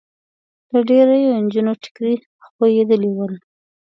[0.71, 2.15] د ډېریو نجونو ټیکري
[2.53, 3.33] خوېدلي ول.